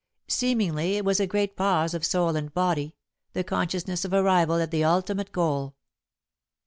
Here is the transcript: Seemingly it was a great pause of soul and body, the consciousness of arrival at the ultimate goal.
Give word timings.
Seemingly 0.27 0.95
it 0.97 1.05
was 1.05 1.19
a 1.19 1.27
great 1.27 1.55
pause 1.55 1.93
of 1.93 2.03
soul 2.03 2.35
and 2.35 2.51
body, 2.51 2.95
the 3.33 3.43
consciousness 3.43 4.03
of 4.03 4.13
arrival 4.13 4.55
at 4.55 4.71
the 4.71 4.83
ultimate 4.83 5.31
goal. 5.31 5.75